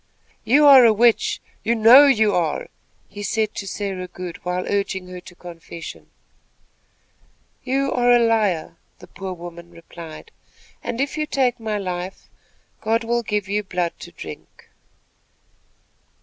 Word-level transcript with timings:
"You 0.43 0.65
are 0.65 0.83
a 0.83 0.91
witch. 0.91 1.39
You 1.63 1.75
know 1.75 2.07
you 2.07 2.33
are," 2.33 2.69
he 3.07 3.21
said 3.21 3.53
to 3.53 3.67
Sarah 3.67 4.07
Good, 4.07 4.43
while 4.43 4.65
urging 4.67 5.09
her 5.09 5.19
to 5.21 5.35
confession. 5.35 6.09
"You 7.63 7.91
are 7.91 8.11
a 8.11 8.17
liar," 8.17 8.77
the 8.97 9.05
poor 9.05 9.33
woman 9.33 9.69
replied, 9.69 10.31
"and, 10.83 10.99
if 10.99 11.19
you 11.19 11.27
take 11.27 11.59
my 11.59 11.77
life, 11.77 12.29
God 12.81 13.03
will 13.03 13.21
give 13.21 13.47
you 13.47 13.61
blood 13.61 13.93
to 13.99 14.11
drink." 14.11 14.71